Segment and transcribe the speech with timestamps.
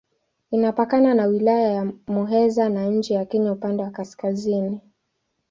[0.51, 4.81] Inapakana na Wilaya ya Muheza na nchi ya Kenya upande wa kaskazini.